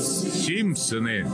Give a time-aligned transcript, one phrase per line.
[0.00, 1.26] Симпсоны.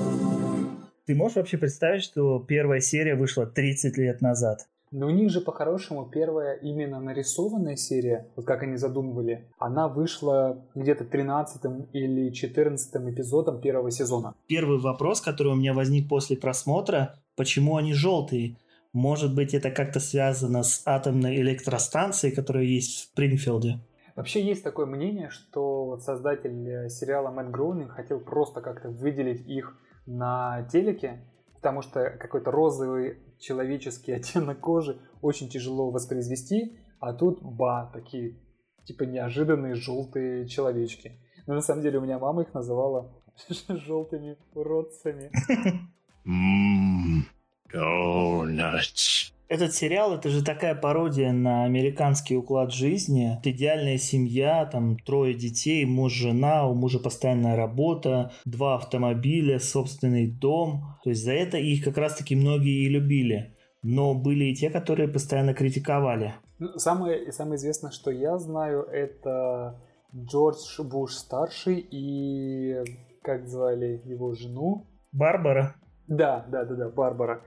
[1.07, 4.67] Ты можешь вообще представить, что первая серия вышла 30 лет назад?
[4.93, 10.65] Но у них же по-хорошему первая именно нарисованная серия, вот как они задумывали, она вышла
[10.75, 11.63] где-то 13
[11.93, 14.35] или 14 эпизодом первого сезона.
[14.47, 18.57] Первый вопрос, который у меня возник после просмотра, почему они желтые?
[18.93, 23.81] Может быть, это как-то связано с атомной электростанцией, которая есть в Спрингфилде?
[24.17, 29.47] Вообще есть такое мнение, что вот создатель э, сериала Мэтт Гроунинг хотел просто как-то выделить
[29.47, 31.23] их на телеке,
[31.57, 38.39] потому что какой-то розовый человеческий оттенок кожи очень тяжело воспроизвести, а тут ба, такие
[38.85, 41.21] типа неожиданные желтые человечки.
[41.47, 43.13] Но на самом деле у меня мама их называла
[43.69, 45.31] желтыми уродцами.
[46.25, 47.27] Ммм,
[47.71, 49.36] donuts.
[49.49, 53.39] Этот сериал это же такая пародия на американский уклад жизни.
[53.39, 60.27] Это идеальная семья, там трое детей, муж, жена, у мужа постоянная работа, два автомобиля, собственный
[60.27, 60.97] дом.
[61.05, 63.57] То есть за это их как раз-таки многие и любили.
[63.83, 66.35] Но были и те, которые постоянно критиковали.
[66.59, 69.81] Ну, самое, самое известное, что я знаю, это
[70.13, 72.83] Джордж Буш старший и
[73.23, 74.87] как звали его жену?
[75.13, 75.77] Барбара.
[76.09, 77.43] Да, да, да, да, Барбара.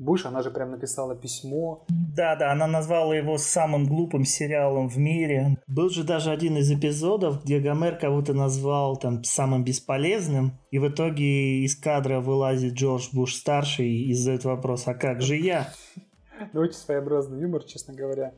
[0.00, 1.84] Буш, она же прям написала письмо.
[2.16, 5.58] Да, да, она назвала его самым глупым сериалом в мире.
[5.68, 10.88] Был же даже один из эпизодов, где Гомер кого-то назвал там самым бесполезным, и в
[10.88, 15.68] итоге из кадра вылазит Джордж Буш старший и задает вопрос, а как же я?
[16.54, 18.32] Ну, очень своеобразный юмор, честно говоря.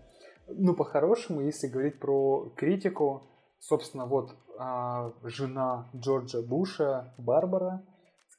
[0.49, 3.23] Ну, по-хорошему, если говорить про критику,
[3.61, 7.85] собственно, вот а, жена Джорджа Буша, Барбара,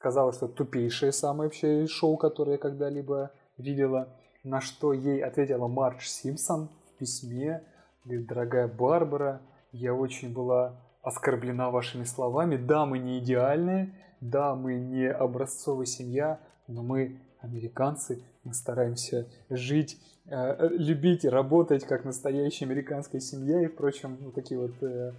[0.04, 4.08] сказала, что тупейшее самое вообще шоу, которое я когда-либо видела.
[4.42, 7.62] На что ей ответила Марч Симпсон в письме.
[8.04, 9.40] Говорит, дорогая Барбара,
[9.72, 12.56] я очень была оскорблена вашими словами.
[12.58, 19.98] Да, мы не идеальные, да, мы не образцовая семья, но мы американцы, мы стараемся жить,
[20.26, 23.62] э, любить и работать как настоящая американская семья.
[23.62, 25.12] И, впрочем, вот такие вот э,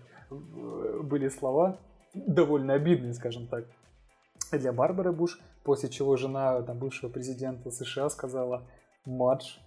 [1.02, 1.80] были слова,
[2.14, 3.66] довольно обидные, скажем так
[4.58, 8.64] для Барбары Буш, после чего жена там, бывшего президента США сказала,
[9.06, 9.58] Мадж,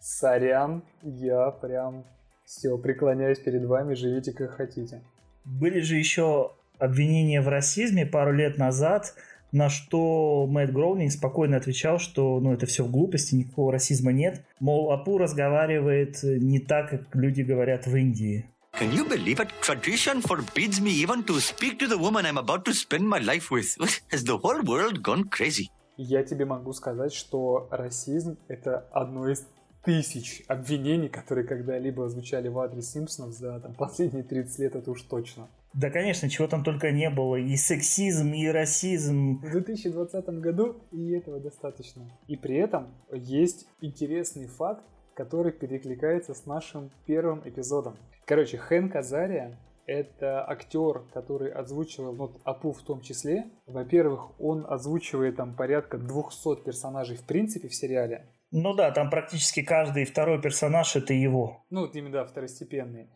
[0.00, 2.04] сорян, я прям
[2.44, 5.02] все, преклоняюсь перед вами, живите как хотите.
[5.44, 9.14] Были же еще обвинения в расизме пару лет назад,
[9.52, 14.42] на что Мэтт Гроунинг спокойно отвечал, что ну, это все в глупости, никакого расизма нет.
[14.60, 18.46] Мол, Апу разговаривает не так, как люди говорят в Индии.
[18.82, 19.50] Can you believe it?
[19.60, 23.48] Tradition forbids me even to speak to the woman I'm about to spend my life
[23.52, 23.76] with.
[24.10, 25.70] Has the whole world gone crazy?
[25.96, 29.46] Я тебе могу сказать, что расизм— это одно из
[29.84, 35.02] тысяч обвинений, которые когда-либо звучали в адрес Симпсонов за там, последние 30 лет, это уж
[35.02, 35.48] точно.
[35.74, 37.36] Да, конечно, чего там только не было.
[37.36, 39.38] И сексизм, и расизм.
[39.38, 42.10] В 2020 году и этого достаточно.
[42.26, 44.84] И при этом есть интересный факт,
[45.14, 47.96] который перекликается с нашим первым эпизодом.
[48.24, 53.50] Короче, Хэнк Азария– это актер, который озвучивал, ну, Апу в том числе.
[53.66, 58.28] Во-первых, он озвучивает там порядка 200 персонажей в принципе в сериале.
[58.52, 61.64] Ну да, там практически каждый второй персонаж– это его.
[61.70, 63.10] Ну, вот именно, да, второстепенный.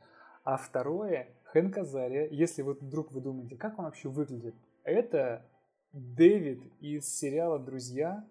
[0.44, 5.44] А второе, Хэнк Азария, если вот вдруг вы думаете, как он вообще выглядит, это
[5.92, 8.24] Дэвид из сериала «Друзья»,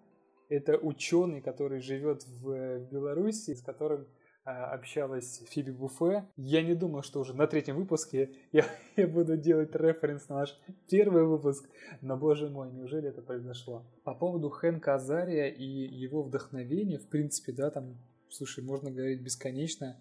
[0.48, 4.06] это ученый, который живет в Беларуси, с которым
[4.46, 6.24] общалась Фиби Буфе.
[6.36, 8.64] Я не думал, что уже на третьем выпуске я,
[8.96, 10.56] я буду делать референс на наш
[10.88, 11.68] первый выпуск,
[12.00, 13.84] но, боже мой, неужели это произошло?
[14.04, 17.96] По поводу Хэнка Азария и его вдохновения, в принципе, да, там,
[18.30, 19.96] слушай, можно говорить бесконечно,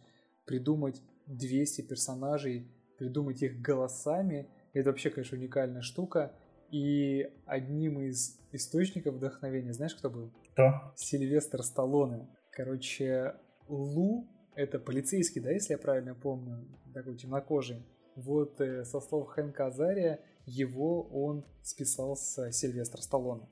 [0.46, 2.68] придумать 200 персонажей,
[3.00, 6.34] придумать их голосами, это вообще, конечно, уникальная штука.
[6.70, 10.32] И одним из источников вдохновения, знаешь, кто был?
[10.52, 10.94] Кто?
[10.96, 12.28] Сильвестр Сталлоне.
[12.52, 13.36] Короче,
[13.68, 17.84] Лу— это полицейский, да, если я правильно помню, такой темнокожий.
[18.16, 23.48] Вот э, со слов Хэнка Азария, его он списал с Сильвестр Сталлоне.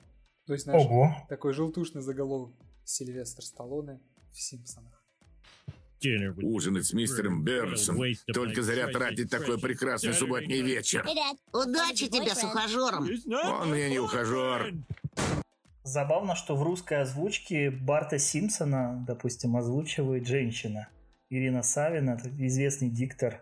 [0.46, 1.16] То есть, знаешь, Ого.
[1.30, 2.54] такой желтушный заголовок
[2.86, 4.00] Сильвестр Сталлоне
[4.32, 5.04] в «Симпсонах».
[6.42, 7.98] Ужинать с мистером Бернсом.
[8.34, 11.08] Только зря тратить такой прекрасный субботний вечер.
[11.54, 13.08] Удачи тебе с ухажером.
[13.62, 14.74] Он мне не ухажер.
[15.84, 20.88] Забавно, что в русской озвучке Барта Симпсона, допустим, озвучивает женщина.
[21.30, 23.42] Ирина Савина, известный диктор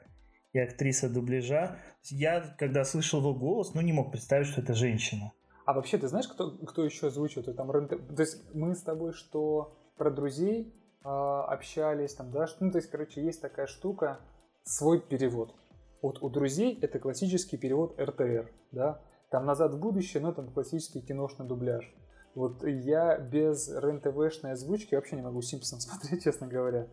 [0.52, 1.78] и актриса дубляжа.
[2.10, 5.32] Я, когда слышал его голос, ну не мог представить, что это женщина.
[5.68, 7.56] А вообще, ты знаешь, кто, кто еще озвучивает?
[7.56, 10.74] Там, то есть мы с тобой что про друзей
[11.04, 14.20] э, общались, там, да, ну, то есть, короче, есть такая штука,
[14.64, 15.56] свой перевод.
[16.02, 19.00] Вот у друзей это классический перевод РТР, да,
[19.30, 21.94] там «Назад в будущее», но там классический киношный дубляж.
[22.36, 26.88] Вот я без РЕН-ТВшной озвучки вообще не могу Симпсон смотреть, честно говоря.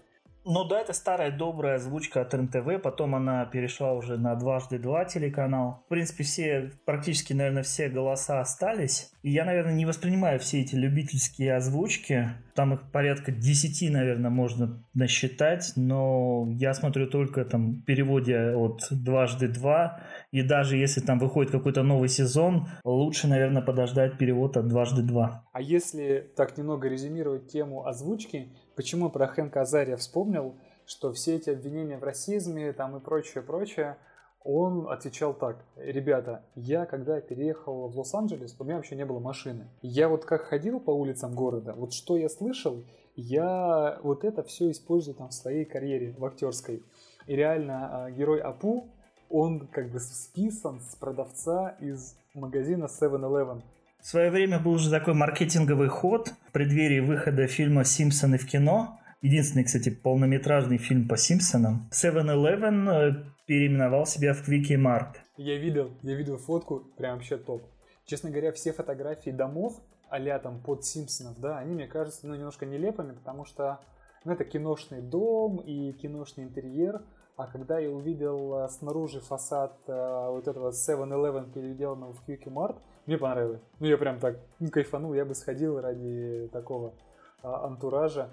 [0.44, 5.04] Ну да, это старая добрая озвучка от РНТВ, потом она перешла уже на дважды два
[5.04, 5.82] телеканал.
[5.84, 9.12] В принципе, все, практически, наверное, все голоса остались.
[9.22, 12.30] И я, наверное, не воспринимаю все эти любительские озвучки.
[12.58, 18.80] Там их порядка 10, наверное, можно насчитать, но я смотрю только там в переводе от
[18.90, 20.00] дважды два.
[20.32, 25.44] И даже если там выходит какой-то новый сезон, лучше, наверное, подождать перевод от дважды два.
[25.52, 30.54] А если так немного резюмировать тему озвучки, Почему про Хэнка Азария вспомнил,
[30.86, 33.96] что все эти обвинения в расизме там и прочее, прочее,
[34.42, 39.68] он отвечал так, ребята, я когда переехал в Лос-Анджелес, у меня вообще не было машины.
[39.82, 42.82] Я вот как ходил по улицам города, вот что я слышал,
[43.16, 46.82] я вот это все использую там в своей карьере, в актерской.
[47.26, 48.88] И реально а, герой Апу,
[49.28, 53.62] он как бы списан с продавца из магазина 7-Eleven.
[54.00, 59.00] В свое время был уже такой маркетинговый ход в преддверии выхода фильма «Симпсоны в кино».
[59.20, 61.88] Единственный, кстати, полнометражный фильм по Симпсонам.
[61.92, 65.16] 7-Eleven э, переименовал себя в Quickie Mart.
[65.36, 67.62] Я видел, я видел фотку, прям вообще топ.
[68.04, 69.80] Честно говоря, все фотографии домов
[70.10, 73.80] а там под Симпсонов, да, они мне кажутся ну, немножко нелепыми, потому что
[74.24, 77.02] ну, это киношный дом и киношный интерьер,
[77.36, 82.76] а когда я увидел э, снаружи фасад э, вот этого 7-Eleven, переделанного в Quickie Mart,
[83.06, 83.60] мне понравилось.
[83.78, 86.94] Ну, я прям так ну, кайфанул, я бы сходил ради такого
[87.42, 88.30] а, антуража.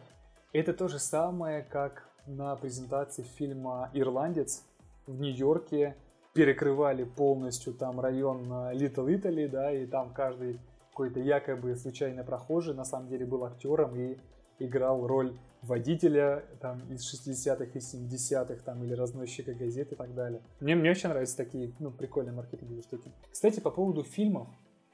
[0.56, 4.63] Это то же самое, как на презентации фильма «Ирландец»
[5.06, 5.98] в Нью-Йорке.
[6.34, 10.62] Перекрывали полностью там район Little Italy, да, и там каждый
[10.92, 14.18] какой-то якобы случайно прохожий на самом деле был актером и
[14.60, 20.42] играл роль водителя там, из 60-х и 70-х там, или разносчика газет и так далее.
[20.62, 23.12] Мне, мне очень нравятся такие ну, прикольные маркетинговые штуки.
[23.30, 24.48] Кстати, по поводу фильмов.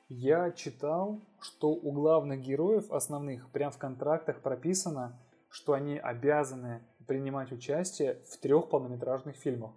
[0.10, 5.18] Я читал, что у главных героев основных прям в контрактах прописано,
[5.51, 9.71] что они обязаны принимать участие в трех полнометражных фильмах.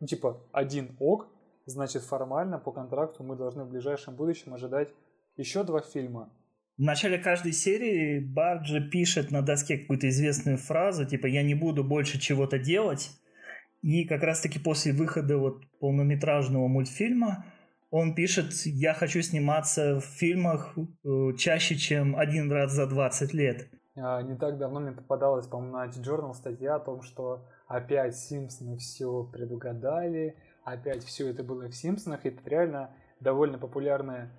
[0.00, 1.28] Ну, типа, один ок,
[1.66, 4.88] значит формально по контракту мы должны в ближайшем будущем ожидать
[5.36, 6.32] еще два фильма.
[6.78, 11.84] В начале каждой серии Барджи пишет на доске какую-то известную фразу, типа «я не буду
[11.84, 13.10] больше чего-то делать».
[13.82, 17.44] И как раз-таки после выхода вот полнометражного мультфильма
[17.90, 23.68] он пишет, я хочу сниматься в фильмах э, чаще, чем один раз за 20 лет.
[23.96, 28.76] А, не так давно мне попадалась, по-моему, на Journal статья о том, что опять Симпсоны
[28.76, 34.32] все предугадали, опять все это было в Симпсонах, и это реально довольно популярное,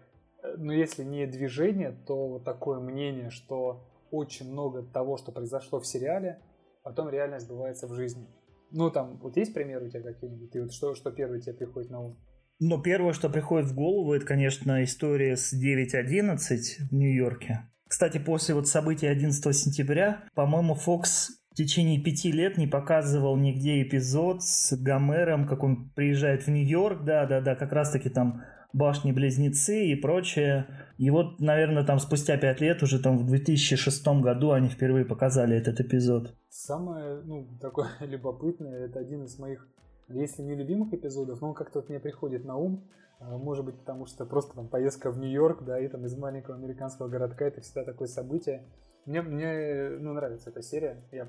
[0.44, 5.80] э, ну если не движение, то вот такое мнение, что очень много того, что произошло
[5.80, 6.42] в сериале,
[6.84, 8.28] потом реально сбывается в жизни.
[8.72, 10.52] Ну там, вот есть примеры у тебя какие-нибудь?
[10.52, 12.18] Ты вот что, что первый тебе приходит на ум?
[12.60, 17.62] Но первое, что приходит в голову, это, конечно, история с 9.11 в Нью-Йорке.
[17.92, 23.84] Кстати, после вот событий 11 сентября, по-моему, Fox в течение пяти лет не показывал нигде
[23.84, 30.68] эпизод с Гомером, как он приезжает в Нью-Йорк, да-да-да, как раз-таки там башни-близнецы и прочее.
[30.98, 35.58] И вот, наверное, там спустя пять лет, уже там в 2006 году они впервые показали
[35.58, 36.34] этот эпизод.
[36.50, 39.68] Самое, ну, такое любопытное, это один из моих
[40.08, 42.84] если не любимых эпизодов, но как-то вот мне приходит на ум,
[43.22, 47.08] может быть, потому что просто там поездка в Нью-Йорк, да, и там из маленького американского
[47.08, 48.66] городка, это всегда такое событие.
[49.06, 51.28] Мне, мне ну, нравится эта серия, я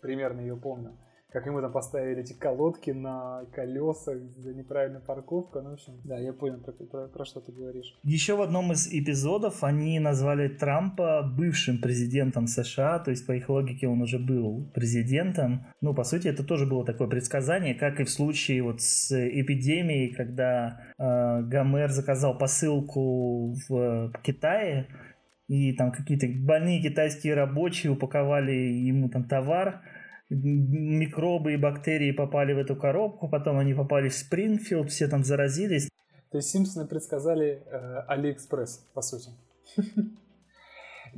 [0.00, 0.96] примерно ее помню
[1.36, 5.60] как ему там поставили эти колодки на колеса за неправильную парковку.
[5.60, 7.94] Ну, в общем, да, я понял, про, про, про что ты говоришь.
[8.04, 13.50] Еще в одном из эпизодов они назвали Трампа бывшим президентом США, то есть по их
[13.50, 15.66] логике он уже был президентом.
[15.82, 20.14] Ну, по сути, это тоже было такое предсказание, как и в случае вот с эпидемией,
[20.14, 24.88] когда э, Гомер заказал посылку в Китае,
[25.48, 29.82] и там какие-то больные китайские рабочие упаковали ему там товар,
[30.30, 35.88] микробы и бактерии попали в эту коробку, потом они попали в Спрингфилд, все там заразились.
[36.30, 39.30] То есть Симпсоны предсказали э, Алиэкспресс, по сути.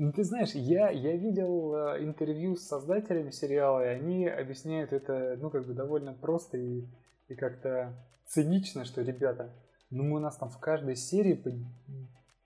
[0.01, 5.37] Ну, ты знаешь, я, я видел э, интервью с создателями сериала, и они объясняют это,
[5.41, 6.85] ну, как бы довольно просто и,
[7.27, 7.93] и как-то
[8.25, 9.51] цинично, что, ребята,
[9.91, 11.51] ну, у нас там в каждой серии по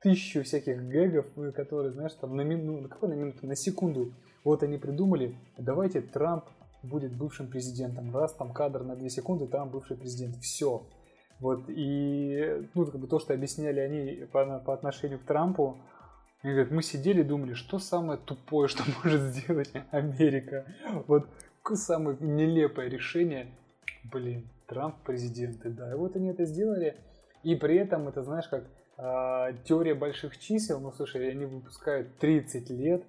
[0.00, 4.62] тысячу всяких гэгов, которые, знаешь, там на минуту, ну, какой на минуту, на секунду вот
[4.62, 6.44] они придумали, давайте Трамп
[6.82, 8.14] будет бывшим президентом.
[8.16, 10.36] Раз там кадр на 2 секунды, там бывший президент.
[10.36, 10.86] Все.
[11.38, 15.78] Вот, и ну, как бы то, что объясняли они по, по отношению к Трампу,
[16.42, 20.66] они говорят, мы сидели и думали, что самое тупое, что может сделать Америка.
[21.06, 21.26] Вот
[21.74, 23.48] самое нелепое решение.
[24.04, 25.92] Блин, Трамп президенты, да.
[25.92, 26.96] И вот они это сделали.
[27.44, 28.64] И при этом это, знаешь, как
[28.98, 30.80] э, теория больших чисел.
[30.80, 33.04] Ну, слушай, они выпускают 30 лет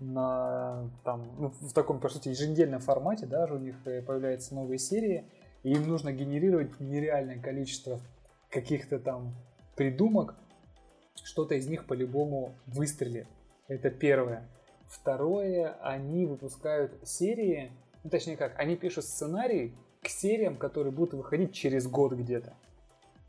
[0.00, 4.78] на там, ну, в таком, по сути, еженедельном формате, да, у них э, появляются новые
[4.78, 5.24] серии,
[5.62, 8.00] и им нужно генерировать нереальное количество
[8.50, 9.34] каких-то там
[9.76, 10.34] придумок,
[11.22, 13.26] что-то из них по-любому выстрелит.
[13.66, 14.48] Это первое.
[14.86, 17.72] Второе, они выпускают серии,
[18.04, 22.54] ну, точнее как, они пишут сценарий к сериям, которые будут выходить через год где-то.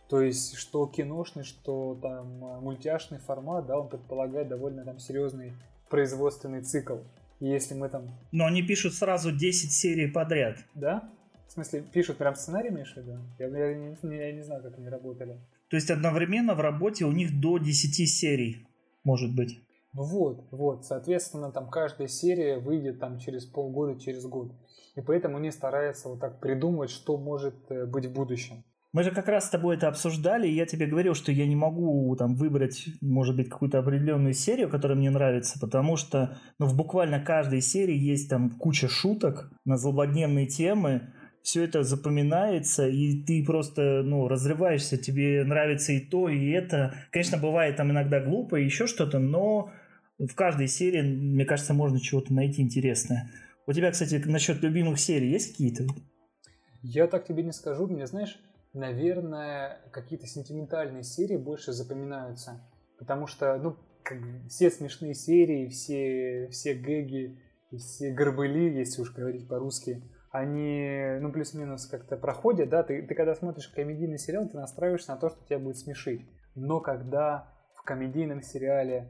[0.08, 5.54] То есть, что киношный, что там э, мультяшный формат, да, он предполагает довольно там серьезный
[5.90, 6.98] производственный цикл.
[7.40, 8.10] И если мы там...
[8.32, 10.58] Но они пишут сразу 10 серий подряд.
[10.76, 11.10] Да?
[11.48, 13.18] В смысле, пишут прям сценарий, имеешь в виду?
[13.40, 15.40] Я, я, не, я не знаю, как они работали.
[15.70, 18.68] То есть одновременно в работе у них до 10 серий,
[19.04, 19.60] может быть.
[19.94, 24.52] Ну вот, вот, соответственно, там каждая серия выйдет там через полгода, через год.
[24.96, 28.64] И поэтому они стараются вот так придумать, что может э, быть в будущем.
[28.92, 31.56] Мы же как раз с тобой это обсуждали, и я тебе говорил, что я не
[31.56, 36.76] могу там выбрать, может быть, какую-то определенную серию, которая мне нравится, потому что ну, в
[36.76, 43.44] буквально каждой серии есть там куча шуток на злободневные темы, все это запоминается, и ты
[43.46, 46.96] просто, ну, разрываешься, тебе нравится и то, и это.
[47.12, 49.72] Конечно, бывает там иногда глупо, и еще что-то, но
[50.18, 53.32] в каждой серии, мне кажется, можно чего-то найти интересное.
[53.68, 55.86] У тебя, кстати, насчет любимых серий есть какие-то?
[56.82, 58.38] Я так тебе не скажу, мне, знаешь,
[58.74, 62.62] наверное, какие-то сентиментальные серии больше запоминаются.
[62.98, 67.40] Потому что, ну, как все смешные серии, все, все гэги,
[67.78, 73.36] все горбыли, если уж говорить по-русски, они, ну, плюс-минус как-то проходят, да, ты, ты когда
[73.36, 76.22] смотришь комедийный сериал, ты настраиваешься на то, что тебя будет смешить.
[76.56, 79.10] Но когда в комедийном сериале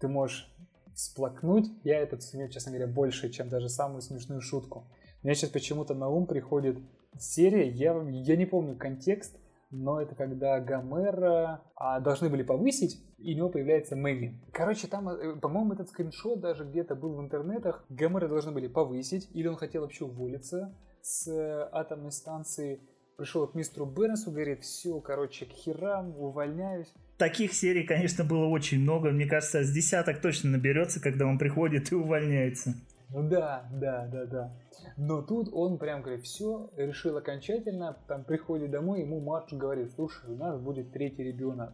[0.00, 0.52] ты можешь
[0.94, 4.86] всплакнуть, я это ценю, честно говоря, больше, чем даже самую смешную шутку.
[5.22, 6.78] Мне сейчас почему-то на ум приходит
[7.18, 9.40] серия, я, я не помню контекст,
[9.70, 14.40] но это когда Гомера а, должны были повысить, и у него появляется Мэгги.
[14.52, 17.84] Короче, там, э, по-моему, этот скриншот даже где-то был в интернетах.
[17.88, 22.80] Гомера должны были повысить, или он хотел вообще уволиться с э, атомной станции.
[23.16, 26.92] Пришел к мистеру Бернсу, говорит, все, короче, к херам, увольняюсь.
[27.18, 29.10] Таких серий, конечно, было очень много.
[29.10, 32.74] Мне кажется, с десяток точно наберется, когда он приходит и увольняется.
[33.12, 34.56] Да, да, да, да.
[34.96, 40.30] Но тут он прям говорит, все, решил окончательно, там приходит домой, ему Марч говорит, слушай,
[40.30, 41.72] у нас будет третий ребенок.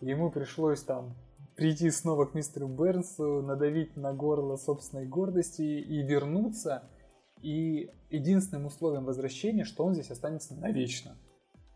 [0.00, 1.14] Ему пришлось там
[1.56, 6.84] прийти снова к мистеру Бернсу, надавить на горло собственной гордости и вернуться.
[7.42, 11.16] И единственным условием возвращения, что он здесь останется навечно.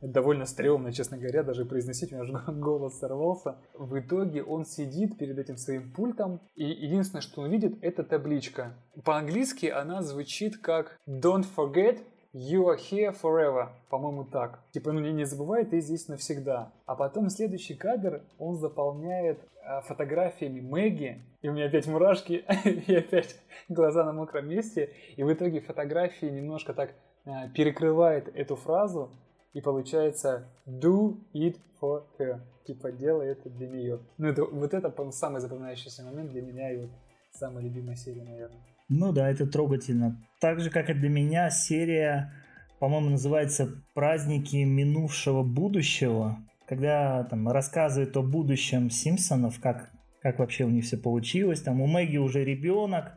[0.00, 3.56] Это довольно стрёмно, честно говоря, даже произносить, у меня же голос сорвался.
[3.74, 8.74] В итоге он сидит перед этим своим пультом, и единственное, что он видит, это табличка.
[9.04, 11.98] По-английски она звучит как «Don't forget
[12.32, 14.60] You are here forever, по-моему, так.
[14.70, 16.72] Типа, ну не забывай, ты здесь навсегда.
[16.86, 22.44] А потом следующий кадр он заполняет э, фотографиями Мэгги, и у меня опять мурашки,
[22.86, 23.34] и опять
[23.68, 29.10] глаза на мокром месте, и в итоге фотографии немножко так э, перекрывает эту фразу,
[29.52, 32.40] и получается do it for her.
[32.66, 34.00] Типа делай это для нее.
[34.18, 36.90] Ну это, вот это самый запоминающийся момент для меня и вот
[37.32, 38.60] самая любимая серия, наверное.
[38.88, 40.20] Ну да, это трогательно.
[40.40, 42.32] Так же, как и для меня, серия,
[42.80, 49.90] по-моему, называется «Праздники минувшего будущего», когда там рассказывают о будущем Симпсонов, как,
[50.22, 51.62] как вообще у них все получилось.
[51.62, 53.12] Там у Мэгги уже ребенок.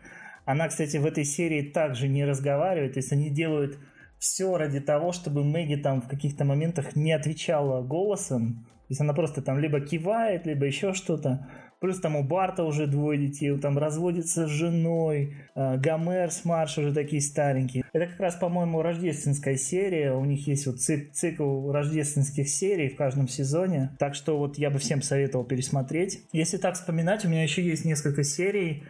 [0.45, 2.93] Она, кстати, в этой серии также не разговаривает.
[2.93, 3.77] То есть они делают
[4.23, 8.65] все ради того, чтобы Мэгги там в каких-то моментах не отвечала голосом.
[8.87, 11.49] То есть она просто там либо кивает, либо еще что-то.
[11.81, 16.45] Плюс там у Барта уже двое детей, он там разводится с женой, э, Гомер с
[16.45, 17.83] Марш уже такие старенькие.
[17.91, 22.95] Это как раз, по-моему, рождественская серия, у них есть вот цик цикл рождественских серий в
[22.95, 26.21] каждом сезоне, так что вот я бы всем советовал пересмотреть.
[26.31, 28.83] Если так вспоминать, у меня еще есть несколько серий.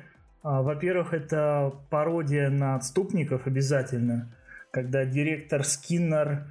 [0.44, 4.32] А, во-первых, это пародия на отступников обязательно
[4.74, 6.48] когда директор Скиннер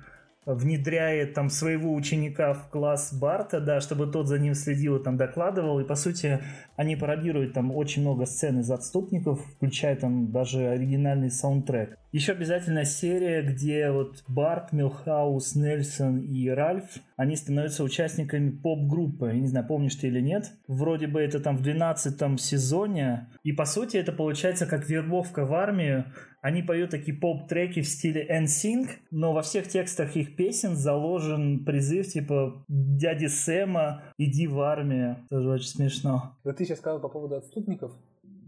[0.47, 5.17] внедряет там своего ученика в класс Барта, да, чтобы тот за ним следил и там
[5.17, 5.81] докладывал.
[5.81, 6.41] И по сути
[6.77, 11.97] они пародируют там очень много сцен из отступников, включая там даже оригинальный саундтрек.
[12.11, 16.85] Еще обязательно серия, где вот Барт, Милхаус, Нельсон и Ральф,
[17.17, 19.29] они становятся участниками поп-группы.
[19.29, 20.53] Я не знаю, помнишь ты или нет.
[20.67, 23.29] Вроде бы это там в 12 сезоне.
[23.45, 26.07] И по сути это получается как вербовка в армию.
[26.43, 32.09] Они поют такие поп-треки в стиле NSYNC, но во всех текстах их песен заложен призыв
[32.09, 35.25] типа «Дяди Сэма, иди в армию».
[35.31, 36.37] Тоже очень смешно.
[36.43, 37.93] Вот ты сейчас сказал по поводу отступников.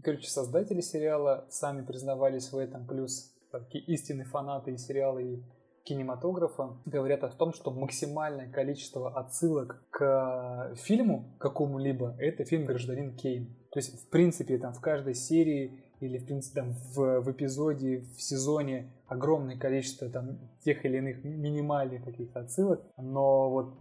[0.03, 5.41] Короче, создатели сериала сами признавались в этом, плюс такие истинные фанаты и сериала, и
[5.85, 13.55] кинематографа говорят о том, что максимальное количество отсылок к фильму какому-либо– это фильм «Гражданин Кейн».
[13.71, 18.03] То есть, в принципе, там в каждой серии или, в принципе, там в, в эпизоде,
[18.15, 23.75] в сезоне огромное количество там тех или иных минимальных каких-то отсылок, но вот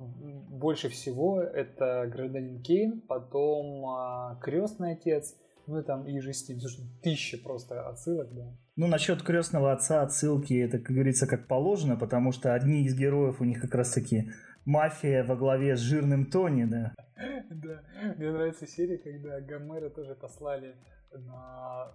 [0.51, 5.35] больше всего это «Гражданин Кейн», потом а, «Крестный отец»,
[5.67, 8.55] ну и там и же с ним, слушай, тысяча просто отсылок, да.
[8.77, 13.41] Ну, насчет крестного отца отсылки, это, как говорится, как положено, потому что одни из героев
[13.41, 14.31] у них как раз-таки
[14.65, 16.95] мафия во главе с жирным Тони, да.
[17.51, 17.83] Да,
[18.17, 20.75] мне нравится серия, когда Гомера тоже послали
[21.19, 21.93] на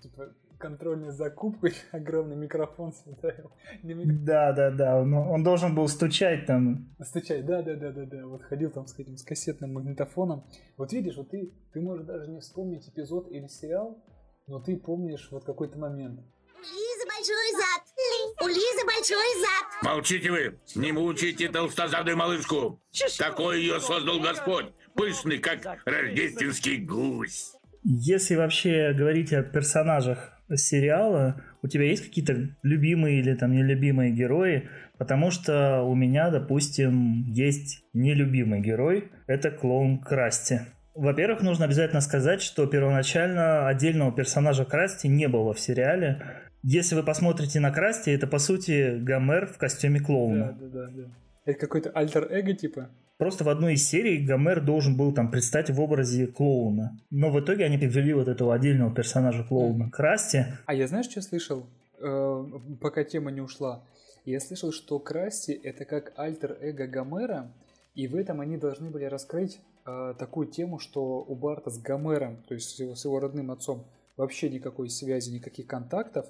[0.00, 3.50] типа контрольной закупкой огромный микрофон ставил.
[3.82, 5.00] Да, да, да.
[5.00, 6.94] Он, он должен был стучать там.
[7.00, 8.26] Стучать, да, да, да, да, да.
[8.26, 10.44] Вот ходил там с этим с кассетным магнитофоном.
[10.76, 14.02] Вот видишь, вот ты, ты можешь даже не вспомнить эпизод или сериал,
[14.46, 16.20] но ты помнишь вот какой-то момент.
[16.54, 17.82] У Лизы большой зад!
[18.40, 19.82] У Лизы большой зад!
[19.82, 20.60] Молчите вы!
[20.76, 22.80] Не мучите толстозадую малышку!
[23.18, 24.72] Такой ее создал Господь!
[24.94, 27.52] Пышный, как рождественский гусь!
[27.84, 34.68] Если вообще говорить о персонажах сериала, у тебя есть какие-то любимые или там нелюбимые герои?
[34.98, 40.60] Потому что у меня, допустим, есть нелюбимый герой, это клоун Красти.
[40.94, 46.22] Во-первых, нужно обязательно сказать, что первоначально отдельного персонажа Красти не было в сериале.
[46.62, 50.56] Если вы посмотрите на Красти, это по сути Гомер в костюме клоуна.
[50.60, 50.90] Да, да, да.
[50.94, 51.02] да.
[51.44, 52.90] Это какой-то альтер-эго типа?
[53.18, 56.98] Просто в одной из серий Гомер должен был там предстать в образе клоуна.
[57.10, 60.46] Но в итоге они ввели вот этого отдельного персонажа клоуна Красти.
[60.66, 61.66] А я знаешь, что слышал?
[62.00, 62.44] Э,
[62.80, 63.84] пока тема не ушла.
[64.24, 67.52] Я слышал, что Красти это как альтер-эго Гомера,
[67.94, 72.42] и в этом они должны были раскрыть э, такую тему, что у Барта с Гомером,
[72.48, 73.84] то есть с его, с его родным отцом,
[74.16, 76.26] вообще никакой связи, никаких контактов.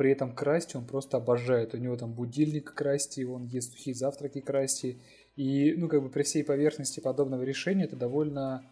[0.00, 1.74] При этом Красти он просто обожает.
[1.74, 4.98] У него там будильник Красти, он ест сухие завтраки Красти.
[5.36, 8.64] И, ну, как бы при всей поверхности подобного решения это довольно,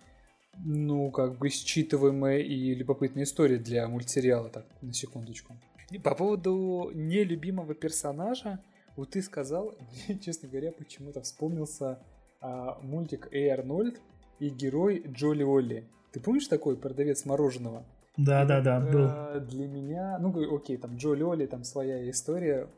[0.56, 5.54] ну, как бы считываемая и любопытная история для мультсериала, так, на секундочку.
[6.02, 8.64] По поводу нелюбимого персонажа,
[8.96, 9.76] вот ты сказал,
[10.24, 11.98] честно говоря, почему-то вспомнился
[12.40, 14.00] а, мультик Эй Арнольд
[14.38, 15.84] и герой Джоли Олли.
[16.10, 17.84] Ты помнишь такой продавец мороженого?
[18.18, 19.06] Да, да, да, был.
[19.08, 22.68] А, для меня, ну, окей, там Джоли Олли, там своя история,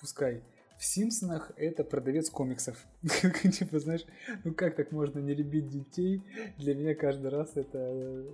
[0.00, 0.42] пускай
[0.78, 2.76] в Симпсонах это продавец комиксов.
[3.42, 4.06] типа, знаешь,
[4.44, 6.22] ну как так можно не любить детей?
[6.56, 8.24] Для меня каждый раз это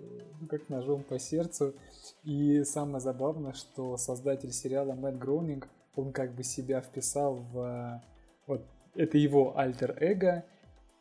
[0.41, 1.75] ну, как ножом по сердцу.
[2.23, 8.03] И самое забавное, что создатель сериала Мэтт Гроунинг, он как бы себя вписал в...
[8.47, 10.45] Вот, это его альтер-эго,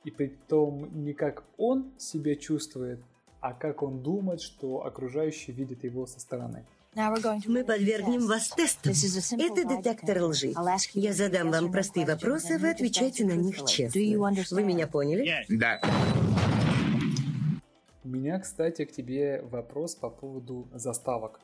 [0.06, 3.02] и при том не как он себя чувствует,
[3.44, 6.66] а как он думает, что окружающие видят его со стороны.
[6.96, 8.92] Мы подвергнем вас тесту.
[8.92, 10.54] Это детектор лжи.
[10.94, 14.00] Я задам вам простые вопросы, вы отвечайте на них честно.
[14.52, 15.46] Вы меня поняли?
[15.50, 15.82] Да.
[18.06, 21.42] У меня, кстати, к тебе вопрос по поводу заставок.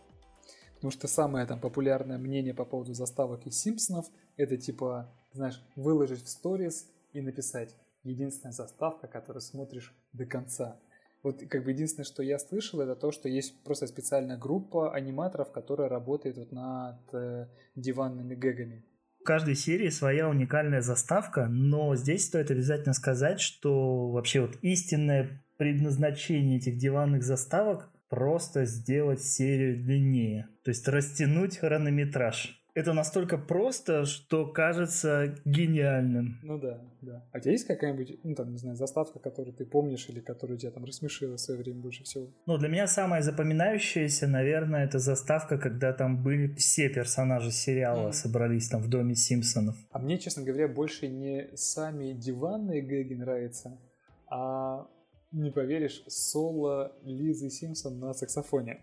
[0.76, 4.06] Потому что самое там популярное мнение по поводу заставок из Симпсонов
[4.38, 10.80] это типа, знаешь, выложить в сторис и написать единственная заставка, которую смотришь до конца.
[11.22, 15.52] Вот как бы единственное, что я слышал, это то, что есть просто специальная группа аниматоров,
[15.52, 18.86] которая работает вот над э, диванными гэгами.
[19.20, 25.44] В каждой серии своя уникальная заставка, но здесь стоит обязательно сказать, что вообще вот истинное
[25.58, 34.06] предназначение этих диванных заставок просто сделать серию длиннее, то есть растянуть хронометраж это настолько просто,
[34.06, 36.39] что кажется гениальным.
[36.44, 37.26] Ну да, да.
[37.32, 40.58] А у тебя есть какая-нибудь, ну там, не знаю, заставка, которую ты помнишь или которая
[40.58, 42.30] тебя там рассмешила в свое время больше всего?
[42.46, 48.13] Ну, для меня самая запоминающаяся, наверное, это заставка, когда там были все персонажи сериала mm.
[48.13, 49.76] собрались там в доме Симпсонов.
[49.92, 53.78] А мне, честно говоря, больше не сами диванные гэги нравятся,
[54.28, 54.88] а
[55.32, 58.80] не поверишь, соло Лизы Симпсон на саксофоне.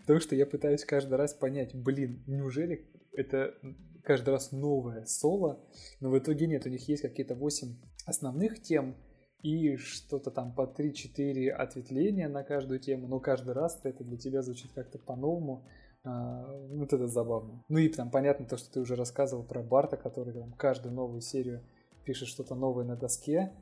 [0.00, 2.86] Потому что я пытаюсь каждый раз понять, блин, неужели
[3.20, 3.54] это
[4.02, 5.60] каждый раз новое соло,
[6.00, 8.96] но в итоге нет, у них есть какие-то 8 основных тем
[9.42, 14.42] и что-то там по 3-4 ответвления на каждую тему, но каждый раз это для тебя
[14.42, 15.66] звучит как-то по-новому.
[16.02, 17.64] А, вот это забавно.
[17.68, 21.20] Ну и там понятно то, что ты уже рассказывал про Барта, который там каждую новую
[21.20, 21.62] серию
[22.04, 23.52] пишет что-то новое на доске.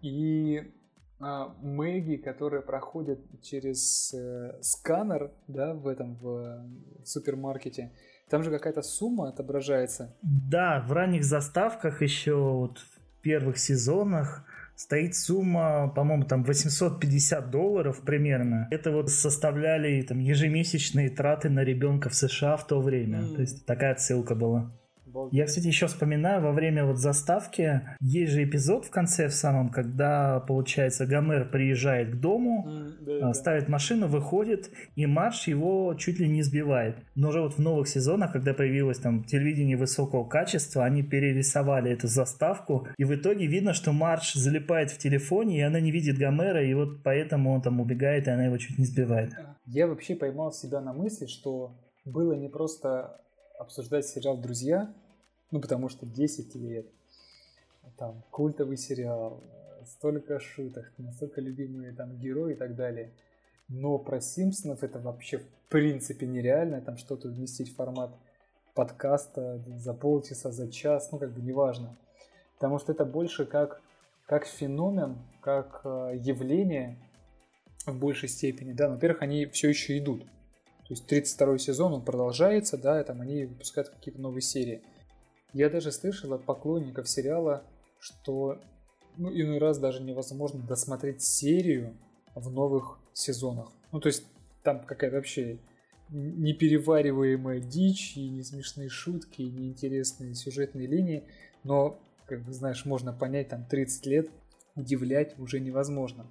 [0.00, 0.72] И
[1.20, 6.66] а, Мэгги, которая проходит через э, сканер, да, в этом в,
[7.02, 7.92] в супермаркете,
[8.32, 10.16] там же какая-то сумма отображается.
[10.22, 18.00] Да, в ранних заставках еще вот в первых сезонах стоит сумма, по-моему, там 850 долларов
[18.00, 18.68] примерно.
[18.70, 23.18] Это вот составляли там ежемесячные траты на ребенка в США в то время.
[23.18, 23.34] Mm.
[23.34, 24.72] То есть такая ссылка была.
[25.30, 29.68] Я, кстати, еще вспоминаю, во время вот заставки есть же эпизод в конце в самом,
[29.68, 32.66] когда, получается, Гомер приезжает к дому,
[33.00, 33.34] да, а, да.
[33.34, 36.96] ставит машину, выходит, и Марш его чуть ли не сбивает.
[37.14, 42.06] Но уже вот в новых сезонах, когда появилось там телевидение высокого качества, они перерисовали эту
[42.06, 46.62] заставку, и в итоге видно, что Марш залипает в телефоне, и она не видит Гомера,
[46.62, 49.32] и вот поэтому он там убегает, и она его чуть не сбивает.
[49.66, 53.20] Я вообще поймал себя на мысли, что было не просто
[53.62, 54.94] обсуждать сериал «Друзья»,
[55.50, 56.86] ну, потому что 10 лет,
[57.96, 59.42] там, культовый сериал,
[59.86, 63.12] столько шуток, настолько любимые там герои и так далее.
[63.68, 68.14] Но про Симпсонов это вообще в принципе нереально, там что-то вместить в формат
[68.74, 71.96] подкаста за полчаса, за час, ну, как бы неважно.
[72.54, 73.82] Потому что это больше как,
[74.26, 76.98] как феномен, как э, явление,
[77.86, 80.24] в большей степени, да, во-первых, они все еще идут.
[80.88, 84.82] То есть 32 сезон, он продолжается, да, и там они выпускают какие-то новые серии.
[85.52, 87.64] Я даже слышал от поклонников сериала,
[87.98, 88.60] что
[89.16, 91.96] ну, иной раз даже невозможно досмотреть серию
[92.34, 93.70] в новых сезонах.
[93.92, 94.24] Ну, то есть
[94.62, 95.58] там какая-то вообще
[96.08, 101.24] неперевариваемая дичь, и не смешные шутки, и неинтересные сюжетные линии,
[101.64, 104.30] но, как знаешь, можно понять, там 30 лет
[104.74, 106.26] удивлять уже невозможно.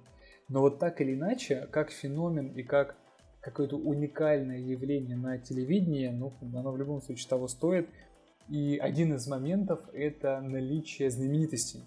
[0.48, 2.96] Но вот так или иначе, как феномен и как
[3.42, 7.88] какое-то уникальное явление на телевидении, ну, оно в любом случае того стоит.
[8.48, 11.84] И один из моментов– это наличие знаменитостей.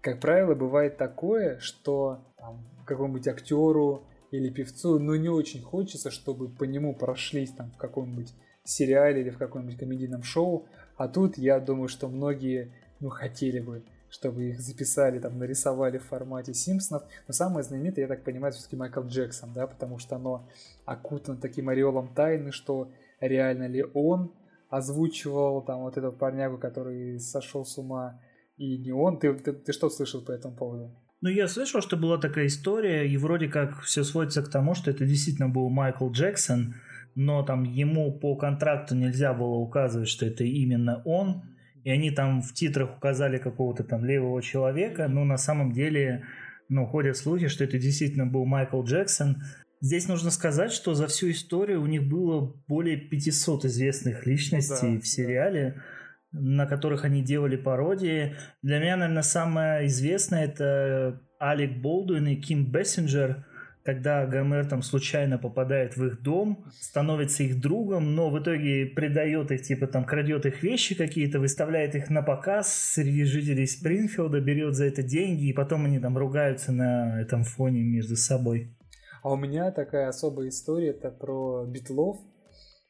[0.00, 6.48] Как правило, бывает такое, что там, какому-нибудь актеру или певцу, ну, не очень хочется, чтобы
[6.48, 8.32] по нему прошлись там в каком-нибудь
[8.64, 10.66] сериале или в каком-нибудь комедийном шоу.
[10.96, 16.04] А тут я думаю, что многие, ну, хотели бы чтобы их записали, там, нарисовали в
[16.04, 17.04] формате Симпсонов.
[17.26, 20.46] Но самое знаменитое, я так понимаю, все-таки Майкл Джексон, да, потому что оно
[20.84, 24.34] окутано таким ореолом тайны, что реально ли он
[24.68, 28.20] озвучивал там вот этого парнягу, который сошел с ума,
[28.58, 29.18] и не он.
[29.18, 30.94] Ты, ты, ты что слышал по этому поводу?
[31.22, 34.90] Ну, я слышал, что была такая история, и вроде как все сводится к тому, что
[34.90, 36.74] это действительно был Майкл Джексон,
[37.14, 41.42] но там ему по контракту нельзя было указывать, что это именно он,
[41.84, 46.24] и они там в титрах указали какого-то там левого человека, но на самом деле,
[46.68, 49.42] ну, ходят слухи, что это действительно был Майкл Джексон.
[49.80, 54.94] Здесь нужно сказать, что за всю историю у них было более 500 известных личностей Ну
[54.94, 55.82] да, в сериале,
[56.30, 58.36] на которых они делали пародии.
[58.62, 63.44] Для меня, наверное, самое известное это Алек Болдуин и Ким Бессинджер–
[63.84, 69.50] когда Гомер там случайно попадает в их дом, становится их другом, но в итоге предает
[69.50, 74.74] их, типа там крадет их вещи какие-то, выставляет их на показ среди жителей Спрингфилда, берет
[74.74, 78.76] за это деньги, и потом они там ругаются на этом фоне между собой.
[79.22, 82.18] А у меня такая особая история, это про Битлов.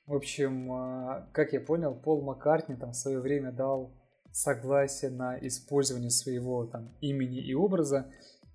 [0.06, 3.94] В общем, а, как я понял, Пол Маккартни там в свое время дал
[4.32, 8.10] согласие на использование своего там имени и образа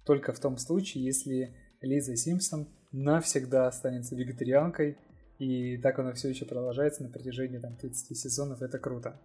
[0.06, 4.98] только в том случае, если Лиза Симпсон навсегда останется вегетарианкой,
[5.40, 9.20] и так оно все еще продолжается на протяжении там 30 сезонов, это круто.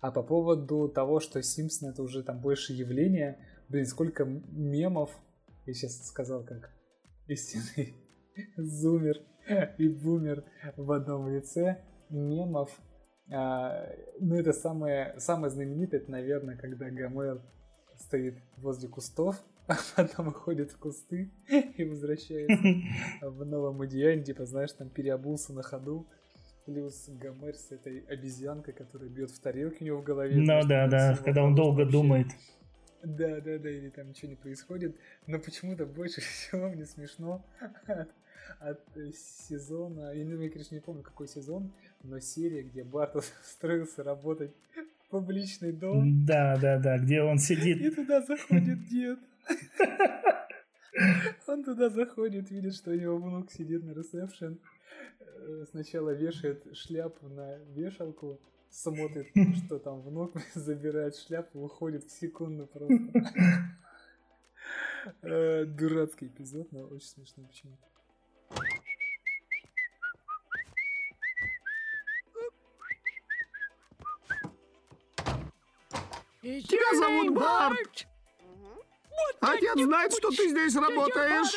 [0.00, 5.10] А по поводу того, что Симпсон это уже там больше явление, блин, сколько мемов,
[5.64, 6.70] я сейчас сказал как
[7.28, 7.94] истинный
[8.56, 9.20] зумер
[9.78, 10.44] и бумер
[10.76, 12.70] в одном лице, мемов,
[13.30, 13.88] а,
[14.20, 17.40] ну это самое, самое знаменитое, это, наверное, когда Гомер
[17.96, 21.30] стоит возле кустов, а потом уходит в кусты
[21.76, 22.58] и возвращается
[23.22, 26.06] в новом одеянии, типа, знаешь, там переобулся на ходу.
[26.64, 30.36] Плюс Гомер с этой обезьянкой, которая бьет в тарелке у него в голове.
[30.36, 32.28] Ну да, да, когда он вообще- долго думает.
[33.02, 34.96] Да, да, да, или там ничего не происходит.
[35.26, 37.44] Но почему-то больше всего мне смешно
[37.88, 38.08] от,
[38.60, 38.80] от
[39.16, 40.12] сезона.
[40.14, 41.72] Я, не, я, конечно, не помню, какой сезон,
[42.04, 44.52] но серия, где Барт устроился работать
[45.06, 46.24] в публичный дом.
[46.24, 47.96] Да, да, да, где он И сидит.
[47.96, 49.18] туда заходит дед.
[51.46, 54.58] Он туда заходит, видит, что у него внук сидит на ресепшн.
[55.20, 59.28] Э, Сначала вешает шляпу на вешалку, смотрит,
[59.64, 62.94] что там внук, забирает шляпу, уходит в секунду просто.
[65.22, 67.86] Э, Дурацкий эпизод, но очень смешно почему-то.
[76.42, 78.06] Тебя зовут Барт.
[79.40, 81.54] Отец знает, что ты здесь работаешь.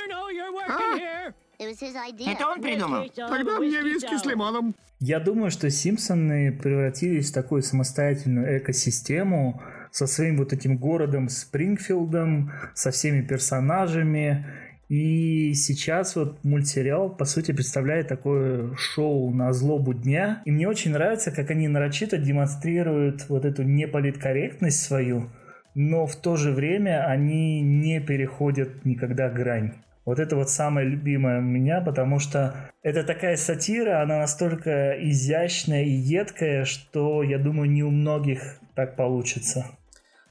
[0.68, 1.34] А?
[1.60, 3.10] Это он придумал?
[3.16, 4.76] Тогда мне виски с лимоном.
[5.00, 12.52] Я думаю, что Симпсоны превратились в такую самостоятельную экосистему со своим вот этим городом Спрингфилдом,
[12.74, 14.46] со всеми персонажами.
[14.88, 20.42] И сейчас вот мультсериал, по сути, представляет такое шоу на злобу дня.
[20.46, 25.30] И мне очень нравится, как они нарочито демонстрируют вот эту неполиткорректность свою,
[25.76, 29.74] но в то же время они не переходят никогда грань.
[30.06, 35.84] Вот это вот самое любимое у меня, потому что это такая сатира, она настолько изящная
[35.84, 39.66] и едкая, что, я думаю, не у многих так получится.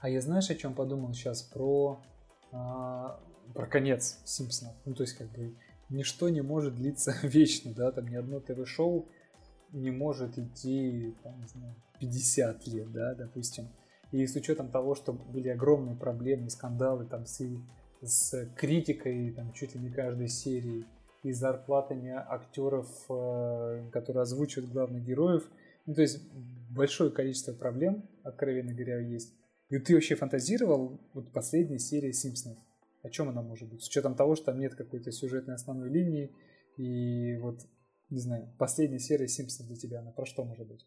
[0.00, 1.42] А я знаешь, о чем подумал сейчас?
[1.42, 2.00] Про,
[2.52, 3.18] а,
[3.52, 4.76] про конец Симпсонов.
[4.84, 5.54] Ну, то есть, как бы,
[5.88, 9.08] ничто не может длиться вечно, да, там ни одно ТВ-шоу
[9.72, 13.68] не может идти, там, не знаю, 50 лет, да, допустим.
[14.14, 17.40] И с учетом того, что были огромные проблемы, скандалы там с
[18.00, 20.86] с критикой там, чуть ли не каждой серии
[21.24, 25.50] и зарплатами актеров, э, которые озвучивают главных героев.
[25.86, 26.20] Ну, то есть
[26.70, 29.34] большое количество проблем, откровенно говоря, есть.
[29.68, 32.58] И ты вообще фантазировал вот последняя серия Симпсонов?
[33.02, 33.82] О чем она может быть?
[33.82, 36.30] С учетом того, что там нет какой-то сюжетной основной линии,
[36.76, 37.66] и вот
[38.14, 40.86] не знаю, последняя серия Симпсонов для тебя, она про что может быть?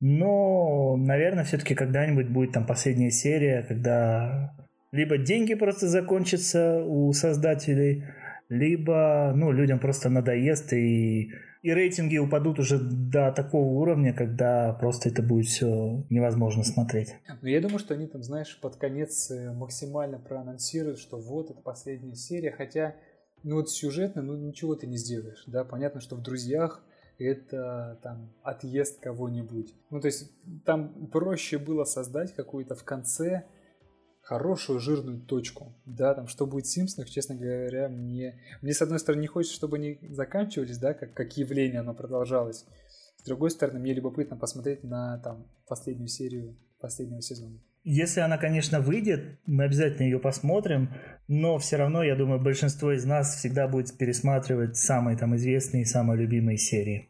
[0.00, 4.54] Ну, наверное, все-таки когда-нибудь будет там последняя серия, когда
[4.92, 8.04] либо деньги просто закончатся у создателей,
[8.48, 11.30] либо ну, людям просто надоест и,
[11.62, 17.14] и рейтинги упадут уже до такого уровня, когда просто это будет все невозможно смотреть.
[17.40, 21.60] Но я думаю, что они там, знаешь, под конец э, максимально проанонсируют, что вот это
[21.60, 22.94] последняя серия, хотя
[23.42, 26.82] ну вот сюжетно, ну ничего ты не сделаешь, да, понятно, что в «Друзьях»
[27.18, 29.74] это там отъезд кого-нибудь.
[29.90, 30.30] Ну, то есть
[30.64, 33.44] там проще было создать какую-то в конце
[34.22, 35.74] хорошую жирную точку.
[35.84, 38.40] Да, там, что будет в Симпсонах, честно говоря, мне...
[38.60, 42.64] Мне, с одной стороны, не хочется, чтобы они заканчивались, да, как, как явление оно продолжалось.
[43.16, 47.60] С другой стороны, мне любопытно посмотреть на там последнюю серию последнего сезона.
[47.84, 50.90] Если она, конечно, выйдет, мы обязательно ее посмотрим,
[51.26, 55.84] но все равно, я думаю, большинство из нас всегда будет пересматривать самые там известные и
[55.84, 57.08] самые любимые серии.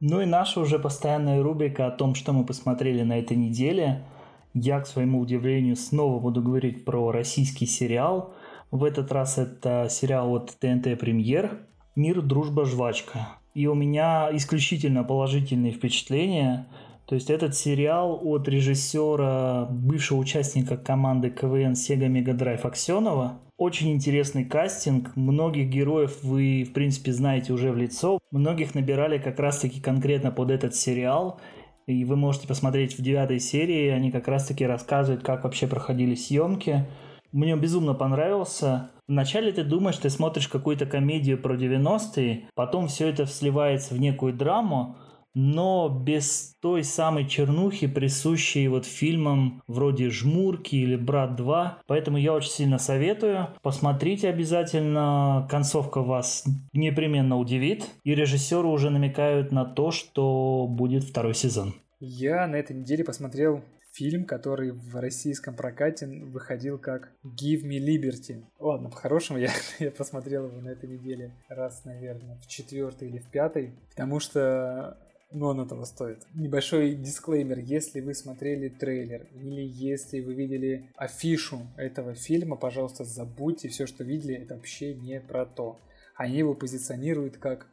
[0.00, 4.04] Ну и наша уже постоянная рубрика о том, что мы посмотрели на этой неделе.
[4.52, 8.34] Я, к своему удивлению, снова буду говорить про российский сериал.
[8.70, 11.58] В этот раз это сериал от ТНТ Премьер
[11.94, 13.28] «Мир, дружба, жвачка».
[13.52, 16.66] И у меня исключительно положительные впечатления.
[17.06, 23.40] То есть этот сериал от режиссера, бывшего участника команды КВН Sega Mega Drive Аксенова.
[23.58, 25.14] Очень интересный кастинг.
[25.16, 28.18] Многих героев вы, в принципе, знаете уже в лицо.
[28.30, 31.40] Многих набирали как раз-таки конкретно под этот сериал.
[31.86, 33.88] И вы можете посмотреть в девятой серии.
[33.88, 36.86] Они как раз-таки рассказывают, как вообще проходили съемки.
[37.32, 38.90] Мне безумно понравился.
[39.08, 44.34] Вначале ты думаешь, ты смотришь какую-то комедию про 90-е, потом все это сливается в некую
[44.34, 44.96] драму,
[45.34, 51.72] но без той самой чернухи, присущей вот фильмам вроде «Жмурки» или «Брат 2».
[51.86, 53.48] Поэтому я очень сильно советую.
[53.62, 55.46] Посмотрите обязательно.
[55.50, 57.88] Концовка вас непременно удивит.
[58.04, 61.74] И режиссеры уже намекают на то, что будет второй сезон.
[61.98, 63.62] Я на этой неделе посмотрел
[63.92, 68.44] фильм, который в российском прокате выходил как Give Me Liberty.
[68.58, 73.30] Ладно, по-хорошему, я, я посмотрел его на этой неделе раз, наверное, в четвертый или в
[73.30, 74.98] пятый, потому что
[75.34, 76.26] но он этого стоит.
[76.34, 83.68] Небольшой дисклеймер, если вы смотрели трейлер или если вы видели афишу этого фильма, пожалуйста, забудьте
[83.68, 85.80] все, что видели, это вообще не про то.
[86.16, 87.66] Они его позиционируют как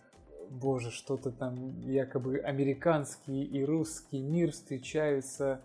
[0.49, 5.61] боже, что-то там якобы американский и русский мир встречаются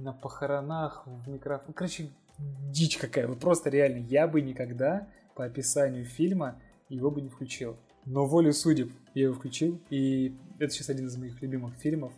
[0.00, 1.74] на похоронах в микрофон.
[1.74, 2.08] Короче,
[2.38, 3.26] дичь какая.
[3.28, 7.76] Вот просто реально, я бы никогда по описанию фильма его бы не включил.
[8.06, 12.12] Но волю судеб я его включил, и это сейчас один из моих любимых фильмов.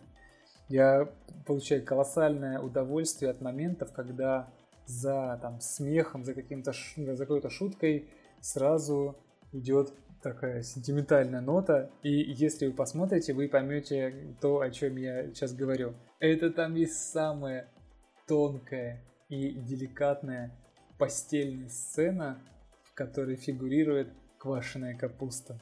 [0.69, 1.09] Я
[1.45, 4.49] получаю колоссальное удовольствие от моментов, когда
[4.85, 9.17] за там, смехом, за, каким-то, за какой-то шуткой сразу
[9.51, 15.53] идет такая сентиментальная нота, и если вы посмотрите, вы поймете то, о чем я сейчас
[15.53, 15.93] говорю.
[16.19, 17.67] Это там есть самая
[18.27, 20.51] тонкая и деликатная
[20.97, 22.39] постельная сцена,
[22.83, 25.59] в которой фигурирует квашеная капуста.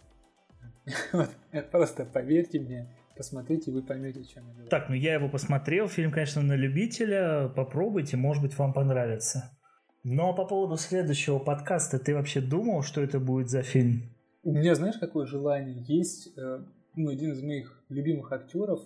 [1.14, 1.30] Вот,
[1.72, 4.70] просто поверьте мне, посмотрите, вы поймете, чем я говорю.
[4.70, 9.58] Так, ну я его посмотрел, фильм, конечно, на любителя, попробуйте, может быть, вам понравится.
[10.04, 14.02] Ну а по поводу следующего подкаста, ты вообще думал, что это будет за фильм?
[14.44, 16.36] У меня, знаешь, какое желание есть?
[16.38, 18.82] Э, ну, один из моих любимых актеров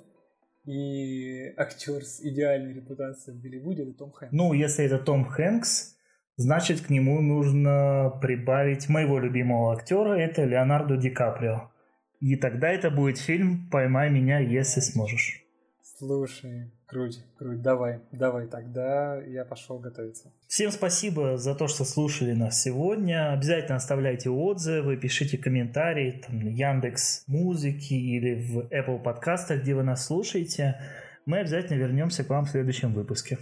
[0.65, 4.33] и актер с идеальной репутацией в Голливуде это Том Хэнкс.
[4.33, 5.95] Ну, если это Том Хэнкс,
[6.37, 11.71] значит, к нему нужно прибавить моего любимого актера, это Леонардо Ди Каприо.
[12.19, 15.44] И тогда это будет фильм «Поймай меня, если сможешь».
[15.97, 20.29] Слушай, круть, круть, давай, давай, тогда я пошел готовиться.
[20.45, 23.31] Всем спасибо за то, что слушали нас сегодня.
[23.31, 29.83] Обязательно оставляйте отзывы, пишите комментарии там, на Яндекс Музыки или в Apple подкастах, где вы
[29.83, 30.81] нас слушаете.
[31.25, 33.39] Мы обязательно вернемся к вам в следующем выпуске.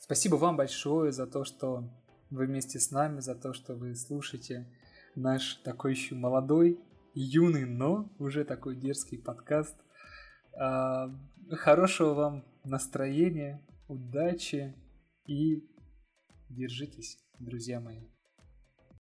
[0.00, 1.88] Спасибо вам большое за то, что
[2.30, 4.66] вы вместе с нами, за то, что вы слушаете
[5.14, 6.80] наш такой еще молодой,
[7.14, 9.76] юный, но уже такой дерзкий подкаст.
[11.50, 14.74] Хорошего вам настроения, удачи
[15.26, 15.68] и
[16.48, 18.11] держитесь, друзья мои.